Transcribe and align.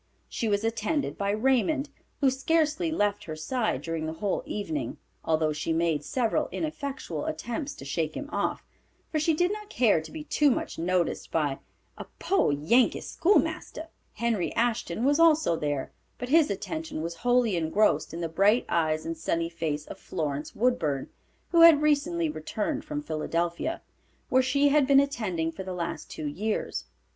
She 0.27 0.47
was 0.47 0.63
attended 0.63 1.15
by 1.15 1.29
Raymond, 1.29 1.89
who 2.21 2.31
scarcely 2.31 2.91
left 2.91 3.25
her 3.25 3.35
side 3.35 3.83
during 3.83 4.07
the 4.07 4.13
whole 4.17 4.41
evening, 4.47 4.97
although 5.23 5.53
she 5.53 5.73
made 5.73 6.03
several 6.03 6.49
ineffectual 6.51 7.27
attempts 7.27 7.75
to 7.75 7.85
shake 7.85 8.15
him 8.17 8.27
off, 8.31 8.65
for 9.11 9.19
she 9.19 9.35
did 9.35 9.51
not 9.53 9.69
care 9.69 10.01
to 10.01 10.11
be 10.11 10.23
too 10.23 10.49
much 10.49 10.79
noticed 10.79 11.29
by 11.31 11.59
a 11.99 12.05
"poor 12.17 12.51
Yankee 12.51 12.99
schoolmaster." 12.99 13.89
Henry 14.13 14.51
Ashton 14.55 15.05
was 15.05 15.19
also 15.19 15.55
there, 15.55 15.91
but 16.17 16.29
his 16.29 16.49
attention 16.49 17.03
was 17.03 17.17
wholly 17.17 17.55
engrossed 17.55 18.11
in 18.11 18.21
the 18.21 18.27
bright 18.27 18.65
eyes 18.67 19.05
and 19.05 19.15
sunny 19.15 19.49
face 19.49 19.85
of 19.85 19.99
Florence 19.99 20.55
Woodburn, 20.55 21.09
who 21.51 21.61
had 21.61 21.83
recently 21.83 22.27
returned 22.27 22.83
from 22.83 23.03
Philadelphia, 23.03 23.83
where 24.29 24.41
she 24.41 24.69
had 24.69 24.87
been 24.87 24.99
attending 24.99 25.51
for 25.51 25.61
the 25.61 25.75
last 25.75 26.09
two 26.09 26.25
years. 26.25 26.85